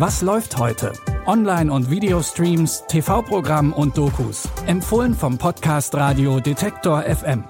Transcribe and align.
Was 0.00 0.22
läuft 0.22 0.56
heute? 0.56 0.94
Online- 1.26 1.70
und 1.70 1.90
Videostreams, 1.90 2.84
TV-Programm 2.88 3.74
und 3.74 3.98
Dokus. 3.98 4.48
Empfohlen 4.64 5.12
vom 5.12 5.36
Podcast 5.36 5.94
Radio 5.94 6.40
Detektor 6.40 7.02
FM. 7.02 7.44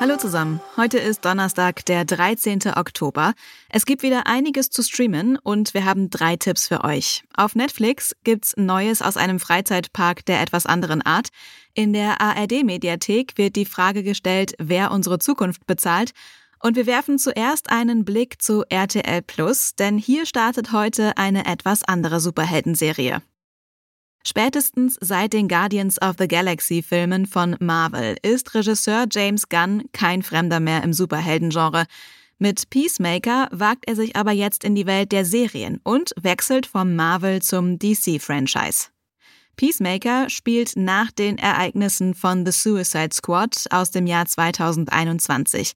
Hallo 0.00 0.16
zusammen. 0.16 0.60
Heute 0.76 0.98
ist 0.98 1.24
Donnerstag, 1.24 1.84
der 1.86 2.04
13. 2.04 2.62
Oktober. 2.74 3.34
Es 3.68 3.86
gibt 3.86 4.02
wieder 4.02 4.26
einiges 4.26 4.68
zu 4.68 4.82
streamen 4.82 5.38
und 5.38 5.74
wir 5.74 5.84
haben 5.84 6.10
drei 6.10 6.34
Tipps 6.34 6.66
für 6.66 6.82
euch. 6.82 7.22
Auf 7.36 7.54
Netflix 7.54 8.16
gibt's 8.24 8.54
Neues 8.56 9.00
aus 9.00 9.16
einem 9.16 9.38
Freizeitpark 9.38 10.24
der 10.26 10.42
etwas 10.42 10.66
anderen 10.66 11.02
Art. 11.02 11.28
In 11.72 11.92
der 11.92 12.20
ARD-Mediathek 12.20 13.38
wird 13.38 13.54
die 13.54 13.64
Frage 13.64 14.02
gestellt, 14.02 14.54
wer 14.58 14.90
unsere 14.90 15.20
Zukunft 15.20 15.68
bezahlt. 15.68 16.10
Und 16.60 16.76
wir 16.76 16.86
werfen 16.86 17.18
zuerst 17.18 17.70
einen 17.70 18.04
Blick 18.04 18.40
zu 18.40 18.64
RTL 18.68 19.22
Plus, 19.22 19.74
denn 19.74 19.98
hier 19.98 20.26
startet 20.26 20.72
heute 20.72 21.16
eine 21.16 21.46
etwas 21.46 21.84
andere 21.84 22.20
Superheldenserie. 22.20 23.22
Spätestens 24.26 24.96
seit 25.00 25.34
den 25.34 25.48
Guardians 25.48 26.00
of 26.00 26.16
the 26.18 26.26
Galaxy 26.26 26.82
Filmen 26.82 27.26
von 27.26 27.56
Marvel 27.60 28.16
ist 28.22 28.54
Regisseur 28.54 29.04
James 29.12 29.50
Gunn 29.50 29.84
kein 29.92 30.22
Fremder 30.22 30.60
mehr 30.60 30.82
im 30.82 30.94
Superheldengenre. 30.94 31.84
Mit 32.38 32.70
Peacemaker 32.70 33.48
wagt 33.52 33.86
er 33.86 33.96
sich 33.96 34.16
aber 34.16 34.32
jetzt 34.32 34.64
in 34.64 34.74
die 34.74 34.86
Welt 34.86 35.12
der 35.12 35.26
Serien 35.26 35.80
und 35.84 36.12
wechselt 36.20 36.66
vom 36.66 36.96
Marvel 36.96 37.42
zum 37.42 37.78
DC-Franchise. 37.78 38.88
Peacemaker 39.56 40.28
spielt 40.30 40.72
nach 40.74 41.12
den 41.12 41.38
Ereignissen 41.38 42.14
von 42.14 42.44
The 42.44 42.52
Suicide 42.52 43.14
Squad 43.14 43.66
aus 43.70 43.90
dem 43.90 44.06
Jahr 44.06 44.26
2021. 44.26 45.74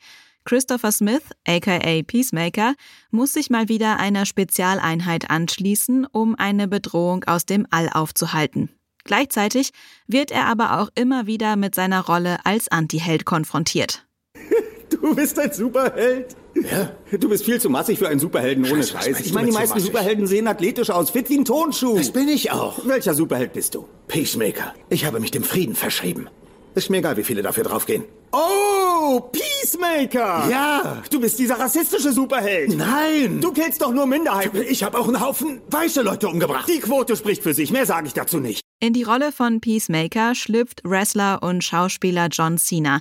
Christopher 0.48 0.92
Smith, 0.92 1.24
aka 1.46 2.02
Peacemaker, 2.06 2.72
muss 3.10 3.34
sich 3.34 3.50
mal 3.50 3.68
wieder 3.68 4.00
einer 4.00 4.24
Spezialeinheit 4.24 5.28
anschließen, 5.28 6.06
um 6.10 6.36
eine 6.36 6.66
Bedrohung 6.66 7.24
aus 7.24 7.44
dem 7.44 7.66
All 7.68 7.90
aufzuhalten. 7.92 8.70
Gleichzeitig 9.04 9.72
wird 10.06 10.30
er 10.30 10.46
aber 10.46 10.80
auch 10.80 10.88
immer 10.94 11.26
wieder 11.26 11.56
mit 11.56 11.74
seiner 11.74 12.00
Rolle 12.00 12.38
als 12.44 12.68
Antiheld 12.68 13.26
konfrontiert. 13.26 14.06
Du 14.90 15.14
bist 15.14 15.38
ein 15.38 15.52
Superheld? 15.52 16.34
Ja? 16.54 16.90
Du 17.20 17.28
bist 17.28 17.44
viel 17.44 17.60
zu 17.60 17.68
massig 17.68 17.98
für 17.98 18.08
einen 18.08 18.18
Superhelden 18.18 18.64
ohne 18.64 18.82
Scheiß. 18.82 19.20
Ich 19.20 19.32
meine, 19.34 19.48
die 19.48 19.52
meisten? 19.52 19.78
Superhelden 19.78 20.26
sehen 20.26 20.48
athletisch 20.48 20.88
aus, 20.88 21.10
fit 21.10 21.28
wie 21.28 21.38
ein 21.38 21.44
Tonschuh. 21.44 21.96
Das 21.96 22.10
bin 22.10 22.26
ich 22.26 22.50
auch. 22.50 22.84
Welcher 22.86 23.14
Superheld 23.14 23.52
bist 23.52 23.74
du? 23.74 23.86
Peacemaker. 24.08 24.74
Ich 24.88 25.04
habe 25.04 25.20
mich 25.20 25.30
dem 25.30 25.44
Frieden 25.44 25.74
verschrieben. 25.74 26.28
Ist 26.74 26.88
mir 26.88 26.98
egal, 26.98 27.18
wie 27.18 27.22
viele 27.22 27.42
dafür 27.42 27.64
draufgehen. 27.64 28.04
Oh, 28.32 28.87
Peacemaker! 29.32 30.48
Ja. 30.50 31.02
Du 31.10 31.20
bist 31.20 31.38
dieser 31.38 31.58
rassistische 31.58 32.12
Superheld. 32.12 32.76
Nein! 32.76 33.40
Du 33.40 33.52
killst 33.52 33.80
doch 33.82 33.92
nur 33.92 34.06
Minderheiten. 34.06 34.62
Ich 34.68 34.82
habe 34.82 34.98
auch 34.98 35.06
einen 35.06 35.20
Haufen 35.20 35.60
weiße 35.68 36.02
Leute 36.02 36.28
umgebracht. 36.28 36.68
Die 36.68 36.80
Quote 36.80 37.16
spricht 37.16 37.42
für 37.42 37.54
sich, 37.54 37.70
mehr 37.70 37.86
sage 37.86 38.06
ich 38.06 38.14
dazu 38.14 38.38
nicht. 38.38 38.62
In 38.80 38.92
die 38.92 39.02
Rolle 39.02 39.32
von 39.32 39.60
Peacemaker 39.60 40.34
schlüpft 40.34 40.82
Wrestler 40.84 41.42
und 41.42 41.64
Schauspieler 41.64 42.28
John 42.30 42.58
Cena. 42.58 43.00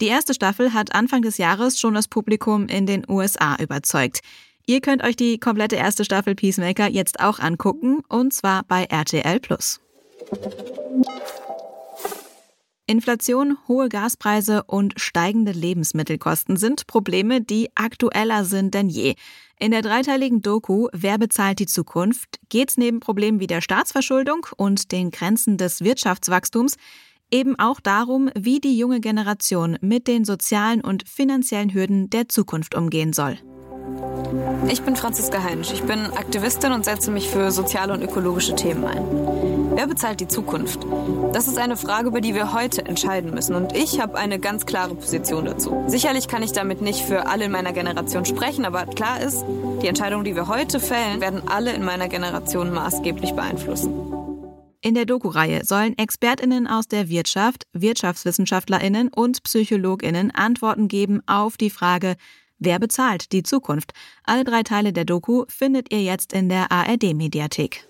Die 0.00 0.06
erste 0.06 0.34
Staffel 0.34 0.72
hat 0.74 0.94
Anfang 0.94 1.22
des 1.22 1.38
Jahres 1.38 1.80
schon 1.80 1.94
das 1.94 2.08
Publikum 2.08 2.66
in 2.68 2.86
den 2.86 3.04
USA 3.08 3.56
überzeugt. 3.60 4.20
Ihr 4.66 4.80
könnt 4.80 5.02
euch 5.02 5.16
die 5.16 5.38
komplette 5.38 5.76
erste 5.76 6.04
Staffel 6.04 6.34
Peacemaker 6.34 6.88
jetzt 6.88 7.20
auch 7.20 7.38
angucken, 7.38 8.02
und 8.08 8.34
zwar 8.34 8.64
bei 8.64 8.84
RTL 8.84 9.40
Plus. 9.40 9.80
Inflation, 12.90 13.58
hohe 13.68 13.90
Gaspreise 13.90 14.62
und 14.66 14.94
steigende 14.98 15.52
Lebensmittelkosten 15.52 16.56
sind 16.56 16.86
Probleme, 16.86 17.42
die 17.42 17.68
aktueller 17.74 18.46
sind 18.46 18.72
denn 18.72 18.88
je. 18.88 19.14
In 19.60 19.72
der 19.72 19.82
dreiteiligen 19.82 20.40
Doku 20.40 20.88
Wer 20.94 21.18
bezahlt 21.18 21.58
die 21.58 21.66
Zukunft 21.66 22.40
geht's 22.48 22.78
neben 22.78 23.00
Problemen 23.00 23.40
wie 23.40 23.46
der 23.46 23.60
Staatsverschuldung 23.60 24.46
und 24.56 24.90
den 24.90 25.10
Grenzen 25.10 25.58
des 25.58 25.84
Wirtschaftswachstums 25.84 26.76
eben 27.30 27.58
auch 27.58 27.80
darum, 27.80 28.30
wie 28.34 28.58
die 28.58 28.78
junge 28.78 29.00
Generation 29.00 29.76
mit 29.82 30.08
den 30.08 30.24
sozialen 30.24 30.80
und 30.80 31.06
finanziellen 31.06 31.74
Hürden 31.74 32.08
der 32.08 32.30
Zukunft 32.30 32.74
umgehen 32.74 33.12
soll. 33.12 33.36
Ich 34.70 34.80
bin 34.80 34.96
Franziska 34.96 35.42
Heinsch. 35.42 35.72
Ich 35.74 35.82
bin 35.82 36.06
Aktivistin 36.06 36.72
und 36.72 36.86
setze 36.86 37.10
mich 37.10 37.28
für 37.28 37.50
soziale 37.50 37.92
und 37.92 38.02
ökologische 38.02 38.54
Themen 38.54 38.84
ein. 38.84 39.57
Wer 39.74 39.86
bezahlt 39.86 40.20
die 40.20 40.28
Zukunft? 40.28 40.80
Das 41.32 41.46
ist 41.46 41.58
eine 41.58 41.76
Frage, 41.76 42.08
über 42.08 42.20
die 42.20 42.34
wir 42.34 42.52
heute 42.52 42.84
entscheiden 42.84 43.32
müssen. 43.32 43.54
Und 43.54 43.76
ich 43.76 44.00
habe 44.00 44.16
eine 44.16 44.38
ganz 44.38 44.66
klare 44.66 44.94
Position 44.94 45.44
dazu. 45.44 45.84
Sicherlich 45.86 46.28
kann 46.28 46.42
ich 46.42 46.52
damit 46.52 46.80
nicht 46.80 47.00
für 47.00 47.26
alle 47.26 47.44
in 47.44 47.52
meiner 47.52 47.72
Generation 47.72 48.24
sprechen, 48.24 48.64
aber 48.64 48.86
klar 48.86 49.20
ist, 49.20 49.44
die 49.82 49.86
Entscheidungen, 49.86 50.24
die 50.24 50.34
wir 50.34 50.48
heute 50.48 50.80
fällen, 50.80 51.20
werden 51.20 51.42
alle 51.48 51.72
in 51.72 51.84
meiner 51.84 52.08
Generation 52.08 52.72
maßgeblich 52.72 53.32
beeinflussen. 53.32 53.92
In 54.80 54.94
der 54.94 55.06
Doku-Reihe 55.06 55.64
sollen 55.64 55.98
ExpertInnen 55.98 56.66
aus 56.66 56.86
der 56.86 57.08
Wirtschaft, 57.08 57.64
WirtschaftswissenschaftlerInnen 57.72 59.08
und 59.08 59.42
PsychologInnen 59.42 60.30
Antworten 60.30 60.88
geben 60.88 61.20
auf 61.26 61.56
die 61.56 61.70
Frage, 61.70 62.16
wer 62.58 62.78
bezahlt 62.78 63.32
die 63.32 63.42
Zukunft? 63.42 63.92
Alle 64.24 64.44
drei 64.44 64.62
Teile 64.62 64.92
der 64.92 65.04
Doku 65.04 65.44
findet 65.48 65.92
ihr 65.92 66.02
jetzt 66.02 66.32
in 66.32 66.48
der 66.48 66.70
ARD-Mediathek. 66.70 67.86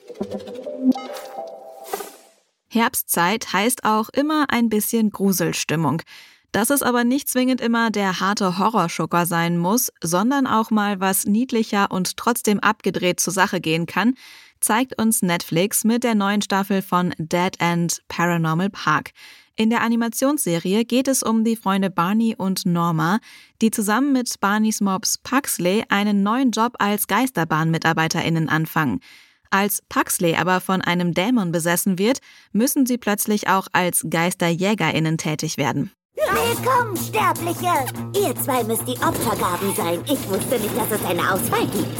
Herbstzeit 2.68 3.52
heißt 3.52 3.84
auch 3.84 4.08
immer 4.10 4.46
ein 4.48 4.68
bisschen 4.68 5.10
Gruselstimmung. 5.10 6.02
Dass 6.52 6.70
es 6.70 6.82
aber 6.82 7.04
nicht 7.04 7.28
zwingend 7.28 7.60
immer 7.60 7.90
der 7.90 8.20
harte 8.20 8.58
Horrorschocker 8.58 9.26
sein 9.26 9.58
muss, 9.58 9.92
sondern 10.02 10.46
auch 10.46 10.70
mal 10.70 10.98
was 10.98 11.26
niedlicher 11.26 11.90
und 11.90 12.16
trotzdem 12.16 12.58
abgedreht 12.60 13.20
zur 13.20 13.34
Sache 13.34 13.60
gehen 13.60 13.86
kann, 13.86 14.14
zeigt 14.60 15.00
uns 15.00 15.22
Netflix 15.22 15.84
mit 15.84 16.04
der 16.04 16.14
neuen 16.14 16.42
Staffel 16.42 16.82
von 16.82 17.14
Dead 17.18 17.52
End 17.58 18.02
Paranormal 18.08 18.70
Park. 18.70 19.12
In 19.56 19.70
der 19.70 19.82
Animationsserie 19.82 20.84
geht 20.84 21.08
es 21.08 21.22
um 21.22 21.42
die 21.42 21.56
Freunde 21.56 21.90
Barney 21.90 22.36
und 22.36 22.64
Norma, 22.64 23.18
die 23.60 23.72
zusammen 23.72 24.12
mit 24.12 24.32
Barneys 24.40 24.80
Mobs 24.80 25.18
Puxley 25.18 25.84
einen 25.88 26.22
neuen 26.22 26.52
Job 26.52 26.76
als 26.78 27.08
Geisterbahn-MitarbeiterInnen 27.08 28.48
anfangen. 28.48 29.00
Als 29.50 29.82
Puxley 29.88 30.36
aber 30.36 30.60
von 30.60 30.82
einem 30.82 31.14
Dämon 31.14 31.52
besessen 31.52 31.98
wird, 31.98 32.18
müssen 32.52 32.86
sie 32.86 32.98
plötzlich 32.98 33.48
auch 33.48 33.66
als 33.72 34.04
GeisterjägerInnen 34.08 35.16
tätig 35.16 35.56
werden. 35.56 35.92
Willkommen, 36.16 36.96
Sterbliche! 36.96 37.86
Ihr 38.14 38.34
zwei 38.36 38.64
müsst 38.64 38.86
die 38.86 38.98
Opfergaben 38.98 39.74
sein. 39.74 40.00
Ich 40.04 40.28
wusste 40.28 40.58
nicht, 40.58 40.76
dass 40.76 40.90
es 40.90 41.04
eine 41.06 41.32
Auswahl 41.32 41.66
gibt. 41.66 41.96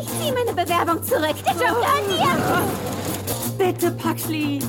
Ich 0.00 0.08
ziehe 0.18 0.32
meine 0.32 0.52
Bewerbung 0.52 1.02
zurück. 1.02 1.36
Der 1.44 1.52
Job 1.52 1.80
gehört 1.80 2.08
dir! 2.08 2.62
Bitte, 3.58 3.90
Paxley. 3.92 4.60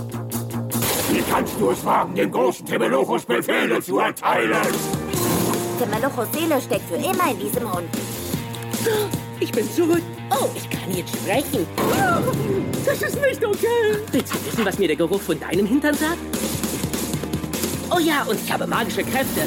Wie 1.11 1.21
kannst 1.31 1.53
du 1.59 1.71
es 1.71 1.85
wagen, 1.85 2.15
dem 2.15 2.31
großen 2.31 2.65
Temelochus 2.65 3.25
Befehle 3.25 3.81
zu 3.81 3.99
erteilen? 3.99 4.57
Temelochos 5.79 6.27
Seele 6.33 6.61
steckt 6.61 6.87
für 6.87 6.95
immer 6.95 7.31
in 7.31 7.39
diesem 7.39 7.71
Hund. 7.71 7.87
Ich 9.39 9.51
bin 9.51 9.71
zurück. 9.71 10.03
Oh, 10.31 10.49
ich 10.55 10.69
kann 10.69 10.95
jetzt 10.95 11.15
sprechen. 11.15 11.67
Das 12.85 13.01
ist 13.01 13.21
nicht 13.21 13.45
okay. 13.45 13.97
Willst 14.11 14.33
du 14.33 14.45
wissen, 14.45 14.65
was 14.65 14.79
mir 14.79 14.87
der 14.87 14.95
Geruch 14.95 15.21
von 15.21 15.39
deinem 15.39 15.65
Hintern 15.65 15.93
sagt? 15.93 16.17
Oh 17.93 17.99
ja, 17.99 18.23
und 18.23 18.39
ich 18.41 18.51
habe 18.51 18.65
magische 18.65 19.03
Kräfte. 19.03 19.41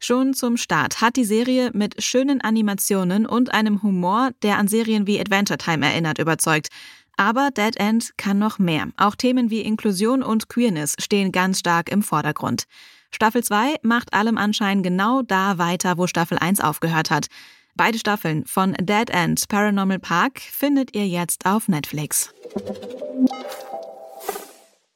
Schon 0.00 0.34
zum 0.34 0.56
Start 0.56 1.00
hat 1.00 1.14
die 1.14 1.24
Serie 1.24 1.70
mit 1.74 2.02
schönen 2.02 2.40
Animationen 2.40 3.24
und 3.24 3.54
einem 3.54 3.84
Humor, 3.84 4.32
der 4.42 4.58
an 4.58 4.66
Serien 4.66 5.06
wie 5.06 5.20
Adventure 5.20 5.58
Time 5.58 5.86
erinnert, 5.86 6.18
überzeugt. 6.18 6.68
Aber 7.16 7.50
Dead 7.50 7.76
End 7.76 8.10
kann 8.16 8.40
noch 8.40 8.58
mehr. 8.58 8.88
Auch 8.96 9.14
Themen 9.14 9.50
wie 9.50 9.60
Inklusion 9.60 10.24
und 10.24 10.48
Queerness 10.48 10.96
stehen 10.98 11.30
ganz 11.30 11.60
stark 11.60 11.88
im 11.88 12.02
Vordergrund. 12.02 12.64
Staffel 13.12 13.44
2 13.44 13.76
macht 13.82 14.12
allem 14.12 14.38
Anschein 14.38 14.82
genau 14.82 15.22
da 15.22 15.58
weiter, 15.58 15.98
wo 15.98 16.08
Staffel 16.08 16.38
1 16.38 16.60
aufgehört 16.60 17.10
hat. 17.10 17.28
Beide 17.74 17.98
Staffeln 17.98 18.44
von 18.46 18.74
Dead 18.74 19.10
End 19.10 19.48
Paranormal 19.48 19.98
Park 19.98 20.40
findet 20.40 20.94
ihr 20.94 21.06
jetzt 21.06 21.46
auf 21.46 21.68
Netflix. 21.68 22.32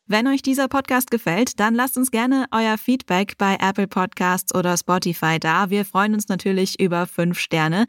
Wenn 0.08 0.28
euch 0.28 0.40
dieser 0.40 0.69
Podcast 0.69 1.11
gefällt, 1.11 1.58
dann 1.58 1.75
lasst 1.75 1.96
uns 1.96 2.12
gerne 2.12 2.46
euer 2.52 2.78
Feedback 2.78 3.37
bei 3.38 3.56
Apple 3.61 3.88
Podcasts 3.88 4.55
oder 4.55 4.76
Spotify 4.76 5.40
da. 5.40 5.70
Wir 5.70 5.84
freuen 5.84 6.14
uns 6.14 6.28
natürlich 6.28 6.78
über 6.78 7.06
fünf 7.06 7.40
Sterne. 7.40 7.87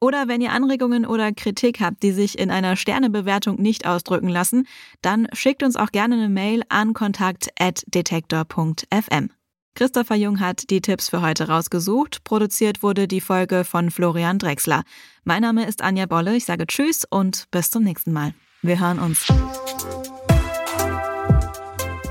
Oder 0.00 0.28
wenn 0.28 0.40
ihr 0.40 0.52
Anregungen 0.52 1.04
oder 1.04 1.30
Kritik 1.32 1.80
habt, 1.80 2.02
die 2.02 2.12
sich 2.12 2.38
in 2.38 2.50
einer 2.50 2.76
Sternebewertung 2.76 3.60
nicht 3.60 3.86
ausdrücken 3.86 4.28
lassen, 4.28 4.66
dann 5.02 5.28
schickt 5.32 5.62
uns 5.62 5.76
auch 5.76 5.90
gerne 5.90 6.14
eine 6.14 6.30
Mail 6.30 6.62
an 6.68 6.94
kontakt.detektor.fm. 6.94 9.30
Christopher 9.78 10.16
Jung 10.16 10.40
hat 10.40 10.70
die 10.70 10.80
Tipps 10.80 11.08
für 11.08 11.22
heute 11.22 11.46
rausgesucht. 11.46 12.24
Produziert 12.24 12.82
wurde 12.82 13.06
die 13.06 13.20
Folge 13.20 13.62
von 13.62 13.92
Florian 13.92 14.40
Drexler. 14.40 14.82
Mein 15.22 15.42
Name 15.42 15.68
ist 15.68 15.82
Anja 15.82 16.06
Bolle. 16.06 16.34
Ich 16.34 16.46
sage 16.46 16.66
Tschüss 16.66 17.04
und 17.08 17.44
bis 17.52 17.70
zum 17.70 17.84
nächsten 17.84 18.12
Mal. 18.12 18.34
Wir 18.60 18.80
hören 18.80 18.98
uns. 18.98 19.28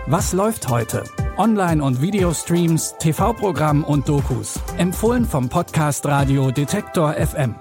Was 0.06 0.32
läuft 0.32 0.70
heute? 0.70 1.04
Online- 1.38 1.84
und 1.84 2.02
Videostreams, 2.02 2.96
TV-Programm 3.00 3.84
und 3.84 4.08
Dokus. 4.08 4.58
Empfohlen 4.78 5.26
vom 5.26 5.50
Podcast 5.50 6.06
Radio 6.06 6.52
Detektor 6.52 7.16
FM. 7.16 7.54